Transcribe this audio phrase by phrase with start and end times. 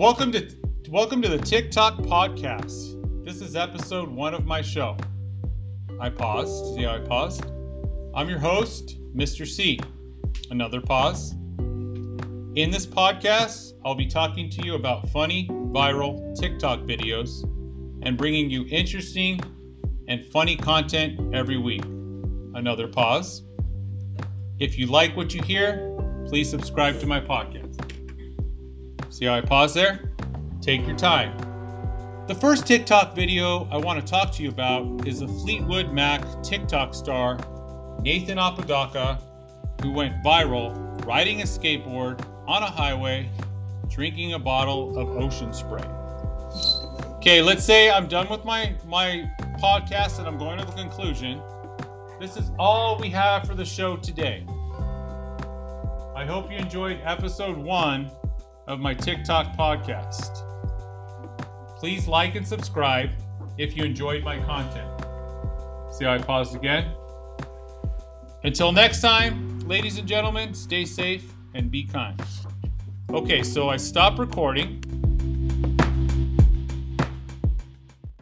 [0.00, 0.48] Welcome to
[0.88, 3.22] welcome to the TikTok podcast.
[3.22, 4.96] This is episode one of my show.
[6.00, 6.74] I paused.
[6.74, 7.44] See how I paused?
[8.14, 9.46] I'm your host, Mr.
[9.46, 9.78] C.
[10.50, 11.32] Another pause.
[11.34, 17.42] In this podcast, I'll be talking to you about funny, viral TikTok videos
[18.02, 19.38] and bringing you interesting
[20.08, 21.84] and funny content every week.
[22.54, 23.42] Another pause.
[24.58, 25.94] If you like what you hear,
[26.26, 27.69] please subscribe to my podcast.
[29.10, 30.12] See how I pause there?
[30.60, 31.36] Take your time.
[32.28, 36.22] The first TikTok video I want to talk to you about is a Fleetwood Mac
[36.44, 37.36] TikTok star,
[38.02, 39.20] Nathan Apodaca,
[39.82, 43.28] who went viral riding a skateboard on a highway,
[43.88, 45.82] drinking a bottle of ocean spray.
[47.16, 49.28] Okay, let's say I'm done with my, my
[49.60, 51.42] podcast and I'm going to the conclusion.
[52.20, 54.46] This is all we have for the show today.
[56.14, 58.08] I hope you enjoyed episode one
[58.66, 60.46] of my TikTok podcast.
[61.78, 63.10] Please like and subscribe
[63.58, 64.88] if you enjoyed my content.
[65.92, 66.92] See how I paused again?
[68.42, 72.20] Until next time, ladies and gentlemen, stay safe and be kind.
[73.10, 74.82] Okay, so I stopped recording.